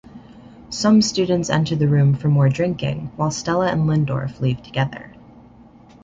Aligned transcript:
Some 0.71 1.03
students 1.03 1.51
enter 1.51 1.75
the 1.75 1.87
room 1.87 2.15
for 2.15 2.27
more 2.27 2.49
drinking, 2.49 3.11
while 3.17 3.29
Stella 3.29 3.67
and 3.71 3.85
Lindorf 3.87 4.39
leave 4.39 4.63
together. 4.63 5.13